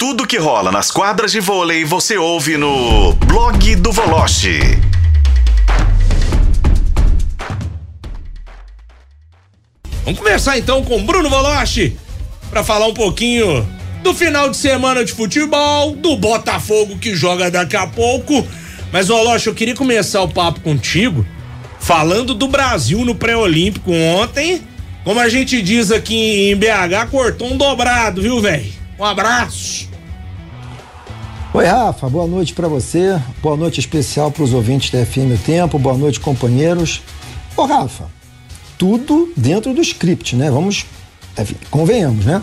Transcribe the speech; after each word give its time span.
Tudo 0.00 0.26
que 0.26 0.38
rola 0.38 0.72
nas 0.72 0.90
quadras 0.90 1.30
de 1.30 1.40
vôlei 1.40 1.84
você 1.84 2.16
ouve 2.16 2.56
no 2.56 3.12
blog 3.12 3.76
do 3.76 3.92
Voloche. 3.92 4.58
Vamos 10.02 10.18
conversar 10.18 10.56
então 10.56 10.82
com 10.82 11.04
Bruno 11.04 11.28
Voloche 11.28 11.98
para 12.48 12.64
falar 12.64 12.86
um 12.86 12.94
pouquinho 12.94 13.68
do 14.02 14.14
final 14.14 14.48
de 14.48 14.56
semana 14.56 15.04
de 15.04 15.12
futebol, 15.12 15.94
do 15.94 16.16
Botafogo 16.16 16.96
que 16.96 17.14
joga 17.14 17.50
daqui 17.50 17.76
a 17.76 17.86
pouco. 17.86 18.48
Mas, 18.90 19.08
Voloche, 19.08 19.48
eu 19.48 19.54
queria 19.54 19.74
começar 19.74 20.22
o 20.22 20.28
papo 20.28 20.60
contigo 20.60 21.26
falando 21.78 22.34
do 22.34 22.48
Brasil 22.48 23.04
no 23.04 23.14
pré-olímpico 23.14 23.92
ontem. 23.92 24.62
Como 25.04 25.20
a 25.20 25.28
gente 25.28 25.60
diz 25.60 25.92
aqui 25.92 26.50
em 26.50 26.56
BH, 26.56 27.10
cortou 27.10 27.52
um 27.52 27.58
dobrado, 27.58 28.22
viu, 28.22 28.40
velho? 28.40 28.80
Um 29.00 29.04
abraço. 29.04 29.88
Oi, 31.54 31.64
Rafa, 31.64 32.06
boa 32.10 32.26
noite 32.26 32.52
para 32.52 32.68
você. 32.68 33.18
Boa 33.40 33.56
noite 33.56 33.80
especial 33.80 34.30
para 34.30 34.42
os 34.42 34.52
ouvintes 34.52 34.90
da 34.90 35.06
FM 35.06 35.32
o 35.34 35.38
Tempo. 35.38 35.78
Boa 35.78 35.96
noite, 35.96 36.20
companheiros. 36.20 37.00
Ô, 37.56 37.64
Rafa, 37.64 38.10
tudo 38.76 39.32
dentro 39.34 39.72
do 39.72 39.80
script, 39.80 40.36
né? 40.36 40.50
Vamos, 40.50 40.84
convenhamos, 41.70 42.26
né? 42.26 42.42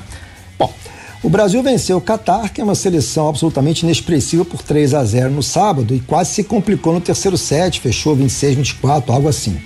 Bom, 0.58 0.74
o 1.22 1.30
Brasil 1.30 1.62
venceu 1.62 1.98
o 1.98 2.02
Catar, 2.02 2.50
que 2.50 2.60
é 2.60 2.64
uma 2.64 2.74
seleção 2.74 3.30
absolutamente 3.30 3.84
inexpressiva 3.84 4.44
por 4.44 4.64
3 4.64 4.96
a 4.96 5.06
0 5.06 5.30
no 5.30 5.44
sábado 5.44 5.94
e 5.94 6.00
quase 6.00 6.32
se 6.32 6.44
complicou 6.44 6.92
no 6.92 7.00
terceiro 7.00 7.38
set, 7.38 7.80
fechou 7.80 8.16
26 8.16 8.56
24, 8.56 9.14
algo 9.14 9.30
assim. 9.30 9.62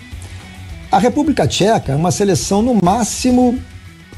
A 0.91 0.99
República 0.99 1.47
Tcheca 1.47 1.93
é 1.93 1.95
uma 1.95 2.11
seleção 2.11 2.61
no 2.61 2.77
máximo 2.83 3.57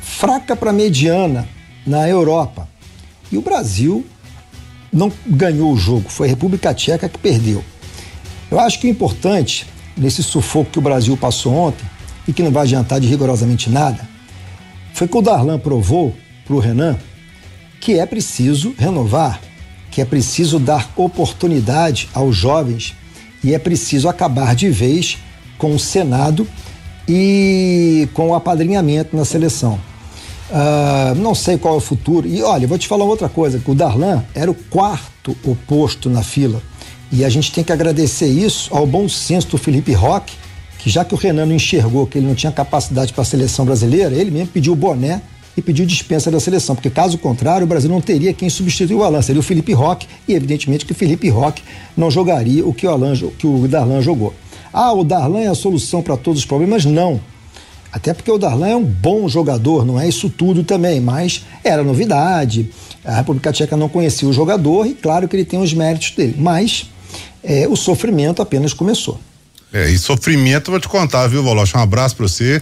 fraca 0.02 0.55
para 0.55 0.73
mediana 0.73 1.48
na 1.86 2.08
Europa. 2.08 2.62
E 3.32 3.38
o 3.38 3.41
Brasil 3.41 4.05
não 4.91 5.12
ganhou 5.26 5.72
o 5.72 5.77
jogo, 5.77 6.09
foi 6.09 6.27
a 6.27 6.30
República 6.30 6.73
Tcheca 6.73 7.09
que 7.09 7.18
perdeu. 7.18 7.64
Eu 8.52 8.59
acho 8.59 8.80
que 8.80 8.88
o 8.88 8.89
importante 8.89 9.66
nesse 9.97 10.23
sufoco 10.23 10.72
que 10.72 10.80
o 10.80 10.81
Brasil 10.81 11.16
passou 11.16 11.53
ontem 11.53 11.86
e 12.28 12.34
que 12.34 12.44
não 12.44 12.52
vai 12.52 12.64
adiantar 12.64 13.00
de 13.00 13.08
rigorosamente 13.08 13.70
nada, 13.70 14.08
foi 14.94 15.08
que 15.08 15.17
o 15.17 15.22
Darlan 15.22 15.59
provou 15.59 16.16
para 16.45 16.56
o 16.56 16.59
Renan 16.59 16.97
que 17.80 18.00
é 18.00 18.06
preciso 18.06 18.73
renovar, 18.78 19.42
que 19.92 20.02
é 20.02 20.06
preciso 20.06 20.58
dar 20.58 20.90
oportunidade 20.95 22.09
aos 22.14 22.36
jovens 22.36 22.95
e 23.44 23.53
é 23.53 23.59
preciso 23.59 24.08
acabar 24.08 24.56
de 24.56 24.69
vez 24.69 25.17
com 25.58 25.75
o 25.75 25.80
Senado 25.80 26.47
e 27.08 28.08
com 28.14 28.30
o 28.30 28.36
apadrinhamento 28.36 29.17
na 29.17 29.25
seleção. 29.25 29.80
Uh, 30.49 31.16
não 31.16 31.33
sei 31.33 31.58
qual 31.58 31.75
é 31.75 31.77
o 31.77 31.81
futuro. 31.81 32.27
E 32.27 32.41
olha, 32.44 32.67
vou 32.67 32.77
te 32.77 32.88
falar 32.88 33.05
outra 33.05 33.30
coisa: 33.30 33.61
o 33.66 33.75
Darlan 33.75 34.23
era 34.36 34.52
o 34.52 34.55
quarto 34.55 35.35
oposto 35.44 36.09
na 36.09 36.23
fila. 36.23 36.61
E 37.11 37.23
a 37.23 37.30
gente 37.30 37.52
tem 37.52 37.63
que 37.63 37.72
agradecer 37.72 38.27
isso 38.27 38.75
ao 38.75 38.88
bom 38.88 39.08
senso 39.08 39.47
do 39.50 39.58
Felipe 39.58 39.94
Roque, 39.94 40.33
que 40.80 40.89
já 40.89 41.05
que 41.05 41.13
o 41.13 41.17
Renan 41.17 41.45
não 41.45 41.55
enxergou 41.55 42.08
que 42.08 42.17
ele 42.17 42.25
não 42.25 42.35
tinha 42.35 42.52
capacidade 42.52 43.13
para 43.13 43.22
a 43.22 43.25
seleção 43.25 43.66
brasileira, 43.66 44.16
ele 44.16 44.31
mesmo 44.31 44.47
pediu 44.47 44.73
o 44.73 44.75
boné 44.75 45.22
e 45.55 45.61
pediu 45.61 45.85
dispensa 45.85 46.31
da 46.31 46.39
seleção, 46.39 46.75
porque 46.75 46.89
caso 46.89 47.17
contrário, 47.17 47.66
o 47.66 47.67
Brasil 47.67 47.89
não 47.89 48.02
teria 48.02 48.33
quem 48.33 48.50
substituir 48.50 48.95
o 48.95 49.03
Alan, 49.03 49.22
seria 49.22 49.39
o 49.39 49.44
Felipe 49.44 49.73
Roque, 49.73 50.07
e 50.28 50.33
evidentemente 50.33 50.85
que 50.85 50.91
o 50.91 50.95
Felipe 50.95 51.30
Roque 51.30 51.61
não 51.95 52.09
jogaria 52.09 52.66
o 52.66 52.73
que 52.73 52.88
o, 52.88 52.89
Alan, 52.89 53.13
que 53.38 53.45
o 53.45 53.67
Darlan 53.67 54.02
jogou. 54.02 54.33
Ah, 54.73 54.91
o 54.91 55.03
Darlan 55.03 55.41
é 55.41 55.47
a 55.47 55.55
solução 55.55 56.02
para 56.02 56.17
todos 56.17 56.39
os 56.39 56.45
problemas? 56.45 56.83
Não. 56.83 57.22
Até 57.94 58.11
porque 58.11 58.31
o 58.31 58.39
Darlan 58.39 58.67
é 58.67 58.75
um 58.75 58.83
bom 58.83 59.30
jogador, 59.30 59.86
não 59.86 59.99
é 59.99 60.09
isso 60.09 60.27
tudo 60.27 60.63
também, 60.63 60.99
mas 60.99 61.45
era 61.63 61.83
novidade. 61.83 62.72
A 63.05 63.17
República 63.17 63.53
Tcheca 63.53 63.77
não 63.77 63.88
conhecia 63.88 64.27
o 64.27 64.33
jogador 64.33 64.88
e 64.88 64.95
claro 64.95 65.27
que 65.27 65.35
ele 65.35 65.45
tem 65.45 65.61
os 65.61 65.75
méritos 65.75 66.09
dele, 66.09 66.35
mas 66.35 66.89
é, 67.44 67.67
o 67.67 67.75
sofrimento 67.75 68.41
apenas 68.41 68.73
começou. 68.73 69.19
É, 69.72 69.91
e 69.91 69.97
sofrimento, 70.00 70.72
vou 70.72 70.80
te 70.80 70.88
contar, 70.88 71.27
viu, 71.27 71.44
Voloche? 71.44 71.78
Um 71.78 71.81
abraço 71.81 72.16
para 72.16 72.28
você. 72.28 72.59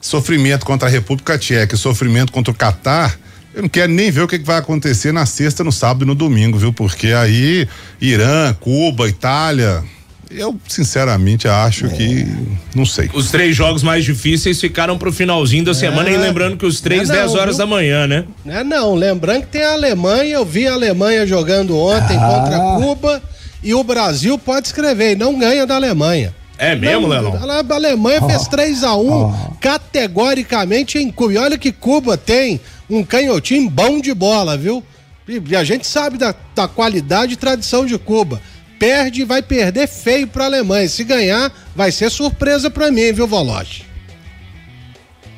Sofrimento 0.00 0.64
contra 0.64 0.88
a 0.88 0.90
República 0.90 1.36
Tcheca, 1.36 1.76
sofrimento 1.76 2.32
contra 2.32 2.50
o 2.50 2.56
Catar. 2.56 3.18
Eu 3.54 3.62
não 3.62 3.68
quero 3.68 3.92
nem 3.92 4.10
ver 4.10 4.22
o 4.22 4.28
que 4.28 4.38
vai 4.38 4.56
acontecer 4.56 5.12
na 5.12 5.26
sexta, 5.26 5.62
no 5.62 5.72
sábado 5.72 6.04
e 6.04 6.06
no 6.06 6.14
domingo, 6.14 6.56
viu? 6.56 6.72
Porque 6.72 7.08
aí 7.08 7.68
Irã, 8.00 8.54
Cuba, 8.54 9.08
Itália, 9.08 9.84
eu, 10.30 10.56
sinceramente, 10.68 11.48
acho 11.48 11.86
é. 11.86 11.88
que. 11.88 12.26
Não 12.74 12.86
sei. 12.86 13.10
Os 13.12 13.30
três 13.30 13.56
jogos 13.56 13.82
mais 13.82 14.04
difíceis 14.04 14.60
ficaram 14.60 14.96
pro 14.96 15.12
finalzinho 15.12 15.64
da 15.64 15.72
é. 15.72 15.74
semana 15.74 16.08
e 16.08 16.16
lembrando 16.16 16.56
que 16.56 16.64
os 16.64 16.80
três, 16.80 17.10
é 17.10 17.14
não, 17.14 17.20
10 17.20 17.34
horas 17.34 17.56
viu? 17.56 17.66
da 17.66 17.66
manhã, 17.66 18.06
né? 18.06 18.24
É 18.46 18.62
não, 18.62 18.94
lembrando 18.94 19.42
que 19.42 19.48
tem 19.48 19.64
a 19.64 19.72
Alemanha, 19.72 20.34
eu 20.34 20.44
vi 20.44 20.68
a 20.68 20.74
Alemanha 20.74 21.26
jogando 21.26 21.76
ontem 21.76 22.16
ah. 22.16 22.26
contra 22.26 22.58
Cuba 22.76 23.22
e 23.62 23.74
o 23.74 23.82
Brasil 23.82 24.38
pode 24.38 24.68
escrever, 24.68 25.16
não 25.16 25.38
ganha 25.38 25.66
da 25.66 25.74
Alemanha. 25.74 26.32
É 26.56 26.76
mesmo, 26.76 27.08
Lelão? 27.08 27.34
A 27.34 27.74
Alemanha 27.74 28.20
oh. 28.22 28.28
fez 28.28 28.46
3 28.46 28.84
a 28.84 28.94
1 28.94 29.10
oh. 29.10 29.32
categoricamente 29.60 30.98
em 30.98 31.10
Cuba. 31.10 31.32
E 31.32 31.38
olha 31.38 31.58
que 31.58 31.72
Cuba 31.72 32.16
tem 32.16 32.60
um 32.88 33.02
canhotinho 33.02 33.68
bom 33.68 34.00
de 34.00 34.12
bola, 34.14 34.56
viu? 34.56 34.84
E 35.26 35.56
a 35.56 35.64
gente 35.64 35.86
sabe 35.86 36.18
da, 36.18 36.34
da 36.54 36.68
qualidade 36.68 37.32
e 37.32 37.36
tradição 37.36 37.86
de 37.86 37.96
Cuba 37.98 38.40
perde, 38.80 39.24
vai 39.24 39.42
perder 39.42 39.86
feio 39.86 40.26
para 40.26 40.44
a 40.44 40.46
Alemanha. 40.46 40.88
Se 40.88 41.04
ganhar, 41.04 41.52
vai 41.76 41.92
ser 41.92 42.10
surpresa 42.10 42.70
para 42.70 42.90
mim, 42.90 43.12
viu, 43.12 43.26
Voloche? 43.26 43.84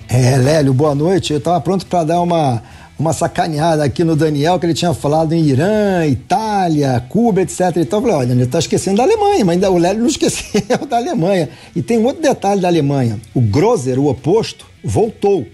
É, 0.08 0.36
Lélio, 0.36 0.72
boa 0.72 0.94
noite. 0.94 1.32
Eu 1.32 1.38
estava 1.38 1.60
pronto 1.60 1.84
para 1.86 2.04
dar 2.04 2.20
uma, 2.20 2.62
uma 2.96 3.12
sacaneada 3.12 3.82
aqui 3.82 4.04
no 4.04 4.14
Daniel, 4.14 4.60
que 4.60 4.66
ele 4.66 4.74
tinha 4.74 4.94
falado 4.94 5.32
em 5.32 5.42
Irã, 5.42 6.06
Itália, 6.06 7.04
Cuba, 7.08 7.42
etc. 7.42 7.78
Então 7.78 7.98
eu 7.98 8.02
falei, 8.02 8.16
olha, 8.16 8.32
ele 8.32 8.44
está 8.44 8.60
esquecendo 8.60 8.98
da 8.98 9.02
Alemanha, 9.02 9.44
mas 9.44 9.54
ainda 9.54 9.70
o 9.72 9.78
Lélio 9.78 10.02
não 10.02 10.06
esqueceu 10.08 10.86
da 10.88 10.98
Alemanha. 10.98 11.48
E 11.74 11.82
tem 11.82 11.98
um 11.98 12.04
outro 12.04 12.22
detalhe 12.22 12.60
da 12.60 12.68
Alemanha. 12.68 13.18
O 13.34 13.40
Grozer, 13.40 13.98
o 13.98 14.06
oposto, 14.06 14.66
voltou. 14.84 15.44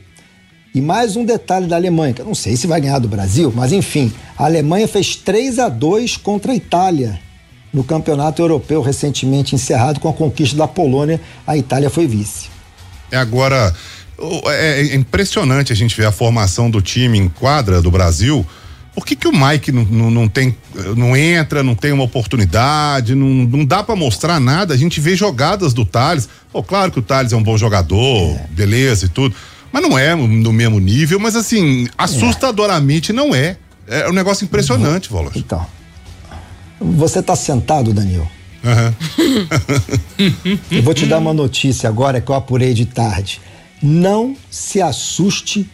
E 0.75 0.83
mais 0.83 1.17
um 1.17 1.25
detalhe 1.25 1.67
da 1.67 1.77
Alemanha, 1.77 2.13
que 2.13 2.21
eu 2.21 2.27
não 2.27 2.35
sei 2.35 2.55
se 2.55 2.67
vai 2.67 2.83
ganhar 2.83 2.99
do 2.99 3.09
Brasil, 3.09 3.51
mas 3.57 3.73
enfim, 3.73 4.13
a 4.37 4.45
Alemanha 4.45 4.87
fez 4.87 5.17
3 5.17 5.59
a 5.59 5.71
2 5.71 6.19
contra 6.19 6.53
a 6.53 6.55
Itália 6.55 7.19
no 7.73 7.85
campeonato 7.85 8.43
europeu 8.43 8.81
recentemente 8.81 9.55
encerrado 9.55 10.01
com 10.01 10.09
a 10.09 10.13
conquista 10.13 10.57
da 10.57 10.67
Polônia, 10.67 11.21
a 11.47 11.57
Itália 11.57 11.91
foi 11.91 12.07
vice. 12.07 12.49
É 13.11 13.17
agora 13.17 13.75
é, 14.47 14.81
é 14.81 14.95
impressionante 14.95 15.73
a 15.73 15.77
gente 15.77 15.97
ver 15.97 16.07
a 16.07 16.13
formação 16.13 16.71
do 16.71 16.81
time 16.81 17.19
em 17.19 17.29
quadra 17.29 17.81
do 17.81 17.91
Brasil. 17.91 18.45
Por 18.95 19.07
que, 19.07 19.15
que 19.15 19.29
o 19.29 19.33
Mike 19.33 19.71
não, 19.71 19.85
não, 19.85 20.11
não 20.11 20.29
tem, 20.29 20.57
não 20.97 21.17
entra, 21.17 21.63
não 21.63 21.77
tem 21.77 21.93
uma 21.93 22.03
oportunidade, 22.03 23.15
não, 23.15 23.29
não 23.29 23.65
dá 23.65 23.81
para 23.83 23.95
mostrar 23.95 24.41
nada? 24.41 24.75
A 24.75 24.77
gente 24.77 25.01
vê 25.01 25.15
jogadas 25.15 25.73
do 25.73 25.85
Thales. 25.85 26.29
Pô, 26.51 26.65
claro 26.65 26.91
que 26.91 26.99
o 26.99 27.03
Thales 27.03 27.33
é 27.33 27.37
um 27.37 27.43
bom 27.43 27.57
jogador, 27.57 28.37
é. 28.37 28.47
beleza 28.51 29.07
e 29.07 29.09
tudo, 29.09 29.37
mas 29.71 29.83
não 29.83 29.97
é 29.97 30.17
no 30.17 30.53
mesmo 30.53 30.81
nível, 30.81 31.21
mas 31.21 31.37
assim, 31.37 31.87
assustadoramente 31.97 33.13
não 33.13 33.33
é. 33.33 33.57
É 33.87 34.09
um 34.09 34.13
negócio 34.13 34.45
impressionante, 34.45 35.13
uhum. 35.13 35.31
Então, 35.35 35.65
você 36.81 37.21
está 37.21 37.35
sentado, 37.37 37.93
Daniel? 37.93 38.29
Uhum. 38.65 39.49
eu 40.71 40.83
vou 40.83 40.95
te 40.95 41.07
dar 41.07 41.19
uma 41.19 41.33
notícia 41.33 41.89
agora 41.89 42.21
que 42.21 42.31
eu 42.31 42.35
apurei 42.35 42.75
de 42.75 42.87
tarde. 42.87 43.41
Não 43.83 44.37
se 44.51 44.81
assuste 44.81 45.69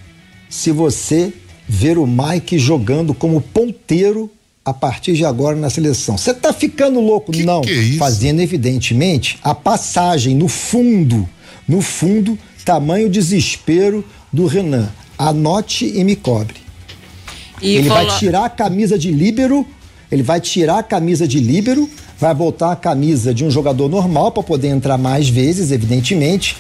se 0.48 0.70
você 0.70 1.32
ver 1.66 1.98
o 1.98 2.06
Mike 2.06 2.58
jogando 2.58 3.14
como 3.14 3.40
ponteiro 3.40 4.30
a 4.64 4.72
partir 4.72 5.14
de 5.14 5.24
agora 5.24 5.56
na 5.56 5.68
seleção. 5.68 6.16
Você 6.16 6.30
está 6.30 6.52
ficando 6.52 7.00
louco? 7.00 7.32
Que 7.32 7.44
Não. 7.44 7.60
Que 7.60 7.70
é 7.70 7.74
isso? 7.74 7.98
Fazendo, 7.98 8.40
evidentemente, 8.40 9.38
a 9.42 9.54
passagem 9.54 10.34
no 10.34 10.48
fundo, 10.48 11.28
no 11.68 11.82
fundo, 11.82 12.38
tamanho 12.64 13.10
desespero 13.10 14.04
do 14.32 14.46
Renan. 14.46 14.90
Anote 15.18 15.86
e 15.86 16.02
me 16.02 16.16
cobre. 16.16 16.56
E 17.60 17.76
Ele 17.76 17.88
vai 17.88 18.06
tirar 18.18 18.44
a 18.44 18.50
camisa 18.50 18.98
de 18.98 19.10
líbero 19.10 19.66
ele 20.14 20.22
vai 20.22 20.40
tirar 20.40 20.78
a 20.78 20.82
camisa 20.82 21.26
de 21.26 21.40
líbero, 21.40 21.88
vai 22.18 22.34
botar 22.34 22.72
a 22.72 22.76
camisa 22.76 23.34
de 23.34 23.44
um 23.44 23.50
jogador 23.50 23.88
normal 23.88 24.32
para 24.32 24.42
poder 24.42 24.68
entrar 24.68 24.96
mais 24.96 25.28
vezes, 25.28 25.70
evidentemente 25.70 26.56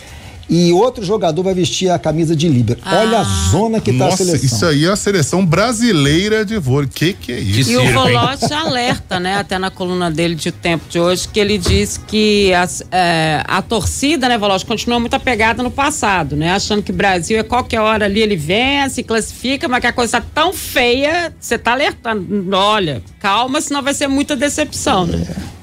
e 0.48 0.72
outro 0.72 1.04
jogador 1.04 1.42
vai 1.42 1.54
vestir 1.54 1.90
a 1.90 1.98
camisa 1.98 2.34
de 2.34 2.48
líbero. 2.48 2.80
Ah. 2.84 3.00
Olha 3.00 3.20
a 3.20 3.24
zona 3.50 3.80
que 3.80 3.90
está 3.90 4.08
a 4.08 4.16
seleção. 4.16 4.44
Isso 4.44 4.66
aí 4.66 4.84
é 4.84 4.90
a 4.90 4.96
seleção 4.96 5.44
brasileira 5.44 6.44
de 6.44 6.58
vôlei. 6.58 6.88
Que 6.92 7.12
que 7.12 7.32
é 7.32 7.40
isso? 7.40 7.70
E 7.70 7.76
o 7.76 7.92
Volote 7.92 8.52
alerta, 8.52 9.18
né, 9.18 9.36
até 9.36 9.58
na 9.58 9.70
coluna 9.70 10.10
dele 10.10 10.34
de 10.34 10.52
tempo 10.52 10.84
de 10.88 10.98
hoje, 10.98 11.28
que 11.28 11.40
ele 11.40 11.58
diz 11.58 11.98
que 12.06 12.52
as, 12.54 12.82
é, 12.90 13.42
a 13.46 13.62
torcida, 13.62 14.28
né, 14.28 14.36
Volote, 14.36 14.66
continua 14.66 15.00
muito 15.00 15.14
apegada 15.14 15.62
no 15.62 15.70
passado, 15.70 16.36
né, 16.36 16.52
achando 16.52 16.82
que 16.82 16.90
o 16.90 16.94
Brasil 16.94 17.38
é 17.38 17.42
qualquer 17.42 17.80
hora 17.80 18.04
ali 18.04 18.20
ele 18.20 18.36
vence, 18.36 19.02
classifica, 19.02 19.68
mas 19.68 19.80
que 19.80 19.86
a 19.86 19.92
coisa 19.92 20.20
tá 20.20 20.26
tão 20.34 20.52
feia, 20.52 21.32
você 21.38 21.58
tá 21.58 21.72
alertando. 21.72 22.54
Olha, 22.54 23.02
calma, 23.18 23.60
senão 23.60 23.82
vai 23.82 23.94
ser 23.94 24.06
muita 24.06 24.36
decepção, 24.36 25.06
né? 25.06 25.26
É. 25.28 25.53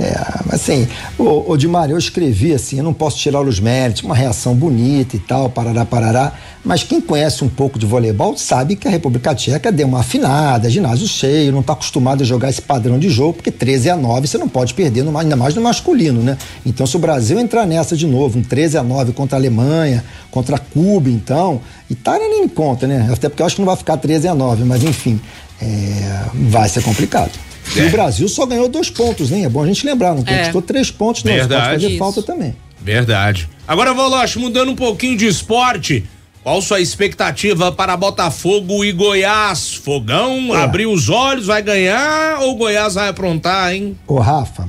É, 0.00 0.54
assim, 0.54 0.88
o, 1.18 1.52
o 1.52 1.56
Di 1.58 1.68
Maria, 1.68 1.94
eu 1.94 1.98
escrevi 1.98 2.54
assim, 2.54 2.78
eu 2.78 2.84
não 2.84 2.94
posso 2.94 3.18
tirar 3.18 3.42
os 3.42 3.60
méritos, 3.60 4.02
uma 4.02 4.14
reação 4.14 4.54
bonita 4.54 5.14
e 5.14 5.18
tal, 5.18 5.50
parará, 5.50 5.84
parará, 5.84 6.32
mas 6.64 6.82
quem 6.82 7.02
conhece 7.02 7.44
um 7.44 7.50
pouco 7.50 7.78
de 7.78 7.84
voleibol 7.84 8.34
sabe 8.34 8.76
que 8.76 8.88
a 8.88 8.90
República 8.90 9.34
Tcheca 9.34 9.70
deu 9.70 9.86
uma 9.86 10.00
afinada, 10.00 10.70
ginásio 10.70 11.06
cheio, 11.06 11.52
não 11.52 11.60
está 11.60 11.74
acostumado 11.74 12.22
a 12.22 12.24
jogar 12.24 12.48
esse 12.48 12.62
padrão 12.62 12.98
de 12.98 13.10
jogo, 13.10 13.34
porque 13.34 13.50
13 13.50 13.90
a 13.90 13.96
9 13.96 14.26
você 14.26 14.38
não 14.38 14.48
pode 14.48 14.72
perder, 14.72 15.04
no, 15.04 15.16
ainda 15.18 15.36
mais 15.36 15.54
no 15.54 15.60
masculino, 15.60 16.22
né? 16.22 16.38
Então, 16.64 16.86
se 16.86 16.96
o 16.96 16.98
Brasil 16.98 17.38
entrar 17.38 17.66
nessa 17.66 17.94
de 17.94 18.06
novo, 18.06 18.38
um 18.38 18.42
13 18.42 18.78
a 18.78 18.82
9 18.82 19.12
contra 19.12 19.36
a 19.36 19.38
Alemanha, 19.38 20.02
contra 20.30 20.58
Cuba, 20.58 21.10
então, 21.10 21.60
Itália 21.90 22.26
nem 22.26 22.48
conta, 22.48 22.86
né? 22.86 23.06
Até 23.12 23.28
porque 23.28 23.42
eu 23.42 23.46
acho 23.46 23.56
que 23.56 23.60
não 23.60 23.66
vai 23.66 23.76
ficar 23.76 23.98
13 23.98 24.28
a 24.28 24.34
9, 24.34 24.64
mas 24.64 24.82
enfim, 24.82 25.20
é, 25.60 26.22
vai 26.32 26.70
ser 26.70 26.82
complicado. 26.82 27.49
É. 27.76 27.80
E 27.80 27.86
o 27.86 27.90
Brasil 27.90 28.28
só 28.28 28.46
ganhou 28.46 28.68
dois 28.68 28.90
pontos, 28.90 29.30
né? 29.30 29.42
É 29.42 29.48
bom 29.48 29.62
a 29.62 29.66
gente 29.66 29.84
lembrar, 29.86 30.14
não 30.14 30.24
conquistou 30.24 30.60
é. 30.60 30.64
três 30.64 30.90
pontos, 30.90 31.24
não. 31.24 31.32
Verdade. 31.32 31.70
Pode 31.70 31.82
fazer 31.82 31.98
falta 31.98 32.22
também. 32.22 32.54
Verdade. 32.80 33.48
Agora, 33.66 33.92
Voloche, 33.92 34.38
mudando 34.38 34.70
um 34.70 34.76
pouquinho 34.76 35.16
de 35.16 35.26
esporte, 35.26 36.04
qual 36.42 36.62
sua 36.62 36.80
expectativa 36.80 37.70
para 37.70 37.96
Botafogo 37.96 38.84
e 38.84 38.92
Goiás? 38.92 39.74
Fogão, 39.74 40.56
é. 40.56 40.62
abrir 40.62 40.86
os 40.86 41.08
olhos, 41.10 41.46
vai 41.46 41.62
ganhar 41.62 42.40
ou 42.40 42.56
Goiás 42.56 42.94
vai 42.94 43.08
aprontar, 43.08 43.74
hein? 43.74 43.96
Ô, 44.06 44.18
Rafa, 44.18 44.66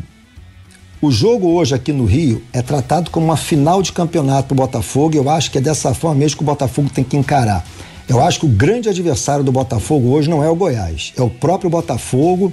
o 1.01 1.09
jogo 1.09 1.47
hoje 1.47 1.73
aqui 1.73 1.93
no 1.93 2.05
Rio 2.05 2.43
é 2.51 2.61
tratado 2.61 3.09
como 3.09 3.25
uma 3.25 3.37
final 3.37 3.81
de 3.81 3.91
campeonato 3.91 4.49
pro 4.49 4.55
Botafogo 4.55 5.15
e 5.15 5.17
eu 5.17 5.29
acho 5.29 5.49
que 5.49 5.57
é 5.57 5.61
dessa 5.61 5.93
forma 5.93 6.19
mesmo 6.19 6.37
que 6.37 6.43
o 6.43 6.45
Botafogo 6.45 6.89
tem 6.93 7.03
que 7.03 7.15
encarar. 7.15 7.65
Eu 8.07 8.21
acho 8.21 8.41
que 8.41 8.45
o 8.45 8.49
grande 8.49 8.89
adversário 8.89 9.43
do 9.43 9.51
Botafogo 9.51 10.09
hoje 10.09 10.29
não 10.29 10.43
é 10.43 10.49
o 10.49 10.55
Goiás, 10.55 11.13
é 11.17 11.21
o 11.21 11.29
próprio 11.29 11.69
Botafogo 11.69 12.51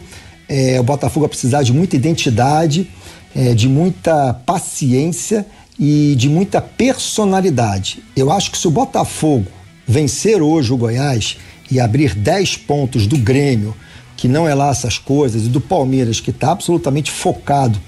é, 0.49 0.81
o 0.81 0.83
Botafogo 0.83 1.21
vai 1.21 1.29
precisar 1.29 1.63
de 1.63 1.73
muita 1.73 1.97
identidade, 1.97 2.89
é, 3.37 3.55
de 3.55 3.69
muita 3.69 4.35
paciência 4.35 5.47
e 5.79 6.15
de 6.17 6.29
muita 6.29 6.61
personalidade. 6.61 8.03
Eu 8.17 8.33
acho 8.33 8.51
que 8.51 8.59
se 8.59 8.67
o 8.67 8.71
Botafogo 8.71 9.47
vencer 9.87 10.43
hoje 10.43 10.73
o 10.73 10.77
Goiás 10.77 11.37
e 11.71 11.79
abrir 11.79 12.15
10 12.15 12.57
pontos 12.59 13.07
do 13.07 13.17
Grêmio, 13.17 13.75
que 14.17 14.27
não 14.27 14.49
é 14.49 14.55
lá 14.55 14.71
essas 14.71 14.99
coisas, 14.99 15.45
e 15.45 15.49
do 15.49 15.61
Palmeiras, 15.61 16.19
que 16.19 16.31
está 16.31 16.51
absolutamente 16.51 17.11
focado 17.11 17.79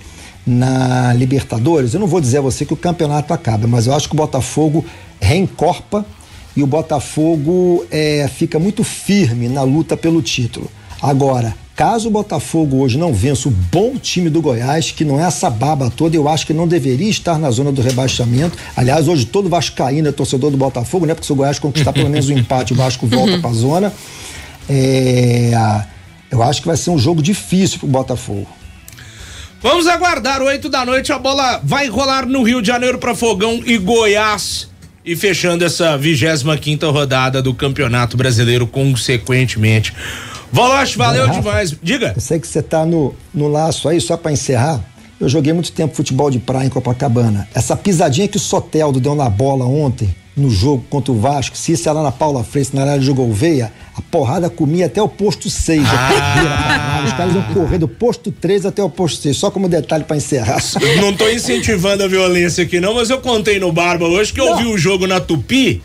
na 0.47 1.13
Libertadores, 1.15 1.93
eu 1.93 2.01
não 2.01 2.07
vou 2.07 2.21
dizer 2.21 2.39
a 2.39 2.43
você 2.43 2.65
que 2.65 2.73
o 2.73 2.77
campeonato 2.77 3.33
acaba, 3.33 3.67
mas 3.67 3.87
eu 3.87 3.95
acho 3.95 4.09
que 4.09 4.15
o 4.15 4.17
Botafogo 4.17 4.85
reencorpa 5.21 6.05
e 6.57 6.63
o 6.63 6.67
Botafogo 6.67 7.85
é, 7.91 8.29
fica 8.29 8.59
muito 8.59 8.85
firme 8.85 9.49
na 9.49 9.63
luta 9.63 9.97
pelo 9.97 10.23
título. 10.23 10.71
Agora, 11.03 11.55
Caso 11.81 12.09
o 12.09 12.11
Botafogo 12.11 12.83
hoje 12.83 12.99
não 12.99 13.11
vença 13.11 13.49
o 13.49 13.51
bom 13.51 13.97
time 13.97 14.29
do 14.29 14.43
Goiás, 14.43 14.91
que 14.91 15.03
não 15.03 15.19
é 15.19 15.25
essa 15.25 15.49
baba 15.49 15.91
toda, 15.91 16.15
eu 16.15 16.29
acho 16.29 16.47
que 16.47 16.53
não 16.53 16.69
deveria 16.69 17.09
estar 17.09 17.39
na 17.39 17.51
zona 17.51 17.73
do 17.73 17.81
rebaixamento. 17.81 18.55
Aliás, 18.77 19.09
hoje 19.09 19.25
todo 19.25 19.49
Vascaíno 19.49 20.07
é 20.07 20.13
torcedor 20.13 20.51
do 20.51 20.59
Botafogo, 20.59 21.07
né? 21.07 21.15
Porque 21.15 21.27
se 21.27 21.33
o 21.33 21.37
Goiás 21.37 21.59
conquistar 21.59 21.95
pelo 21.95 22.11
menos 22.11 22.29
um 22.29 22.37
empate, 22.37 22.75
o 22.75 22.77
Vasco 22.77 23.07
volta 23.07 23.39
para 23.39 23.49
a 23.49 23.55
zona. 23.55 23.95
É, 24.69 25.53
eu 26.31 26.43
acho 26.43 26.61
que 26.61 26.67
vai 26.67 26.77
ser 26.77 26.91
um 26.91 26.99
jogo 26.99 27.23
difícil 27.23 27.79
para 27.79 27.87
o 27.87 27.91
Botafogo. 27.91 28.47
Vamos 29.63 29.87
aguardar, 29.87 30.43
oito 30.43 30.69
da 30.69 30.85
noite, 30.85 31.15
a 31.15 31.19
bola 31.19 31.63
vai 31.65 31.89
rolar 31.89 32.27
no 32.27 32.43
Rio 32.43 32.61
de 32.61 32.69
Janeiro 32.69 32.99
para 32.99 33.15
Fogão 33.15 33.63
e 33.65 33.79
Goiás. 33.79 34.70
E 35.05 35.17
fechando 35.17 35.65
essa 35.65 35.97
25 35.97 36.57
quinta 36.59 36.87
rodada 36.89 37.41
do 37.41 37.55
Campeonato 37.55 38.17
Brasileiro, 38.17 38.67
consequentemente. 38.67 39.95
Voloche, 40.53 40.99
valeu 40.99 41.27
Rafa, 41.27 41.41
demais. 41.41 41.77
Diga. 41.83 42.13
Eu 42.15 42.21
sei 42.21 42.39
que 42.39 42.47
você 42.47 42.63
tá 42.63 42.85
no, 42.85 43.15
no 43.33 43.49
laço 43.49 43.89
aí, 43.89 44.01
só 44.01 44.17
para 44.17 44.33
encerrar. 44.33 44.81
Eu 45.19 45.29
joguei 45.29 45.53
muito 45.53 45.73
tempo 45.73 45.95
futebol 45.95 46.31
de 46.31 46.39
praia 46.39 46.67
em 46.67 46.71
Copacabana. 46.71 47.49
Essa 47.55 47.77
pisadinha 47.77 48.27
que 48.27 48.37
o 48.37 48.41
Soteldo 48.41 49.01
deu 49.01 49.15
na 49.15 49.29
bola 49.29 49.65
ontem, 49.65 50.15
no 50.41 50.51
jogo 50.51 50.85
contra 50.91 51.13
o 51.13 51.19
Vasco, 51.19 51.57
se 51.57 51.73
isso 51.73 51.89
era 51.89 52.03
na 52.03 52.11
Paula 52.11 52.43
Freire, 52.43 52.71
na 52.73 52.83
área 52.83 52.99
de 52.99 53.13
Gouveia, 53.13 53.73
a 53.97 54.03
porrada 54.03 54.49
comia 54.51 54.87
até 54.87 55.03
o 55.03 55.09
posto 55.09 55.49
6. 55.49 55.83
Ah. 55.87 57.05
Os 57.07 57.13
caras 57.13 57.35
iam 57.35 57.43
correr 57.55 57.79
do 57.79 57.89
posto 57.89 58.33
3 58.33 58.67
até 58.67 58.83
o 58.83 58.91
posto 58.91 59.23
6, 59.23 59.37
só 59.37 59.51
como 59.51 59.69
detalhe 59.69 60.05
para 60.05 60.17
encerrar. 60.17 60.63
Não 61.01 61.13
tô 61.13 61.29
incentivando 61.29 62.05
a 62.05 62.09
violência 62.09 62.65
aqui 62.65 62.81
não, 62.81 62.95
mas 62.95 63.11
eu 63.11 63.21
contei 63.21 63.59
no 63.59 63.73
Barba 63.73 64.07
hoje 64.07 64.33
que 64.33 64.41
eu 64.41 64.57
vi 64.57 64.67
o 64.67 64.77
jogo 64.79 65.07
na 65.07 65.21
Tupi 65.21 65.83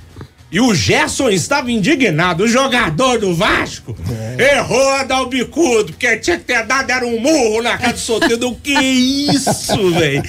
e 0.55 0.59
o 0.61 0.73
Gerson 0.73 1.29
estava 1.29 1.69
indignado. 1.69 2.45
O 2.45 2.47
jogador 2.47 3.19
do 3.19 3.35
Vasco 3.35 3.93
é. 4.37 4.55
errou 4.55 4.89
a 4.91 5.03
dar 5.03 5.21
o 5.21 5.25
bicudo, 5.25 5.91
porque 5.91 6.15
tinha 6.15 6.37
que 6.37 6.45
ter 6.45 6.65
dado 6.65 6.89
era 6.89 7.05
um 7.05 7.19
murro 7.19 7.61
na 7.61 7.77
cara 7.77 7.91
do 7.91 7.99
Soteldo. 7.99 8.55
que 8.63 8.71
isso, 8.71 9.91
velho? 9.91 10.23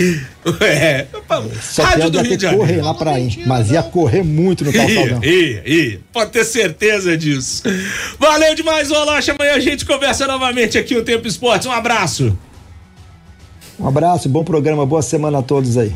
É. 0.61 1.07
Rádio 1.81 2.11
do 2.11 2.23
Rio 2.23 2.37
de 2.37 2.43
Janeiro. 2.43 2.67
correr 2.67 2.83
lá 2.83 2.95
pra 2.95 3.21
ir, 3.21 3.47
mas 3.47 3.71
ia 3.71 3.85
correr 3.85 4.25
muito 4.25 4.65
no 4.65 4.73
calçadão. 4.73 5.23
Ia, 5.23 5.63
ia. 5.65 6.01
Pode 6.13 6.33
ter 6.33 6.45
certeza 6.45 7.17
disso. 7.17 7.63
Valeu 8.19 8.53
demais, 8.57 8.91
Olocha. 8.91 9.33
Amanhã 9.33 9.55
a 9.55 9.61
gente 9.61 9.85
conversa 9.85 10.27
novamente 10.27 10.77
aqui 10.77 10.95
no 10.95 11.03
Tempo 11.03 11.29
Esportes. 11.29 11.69
Um 11.69 11.73
abraço. 11.73 12.37
Um 13.79 13.87
abraço, 13.87 14.29
bom 14.29 14.43
programa, 14.43 14.85
boa 14.85 15.03
semana 15.03 15.39
a 15.39 15.43
todos 15.43 15.77
aí. 15.77 15.93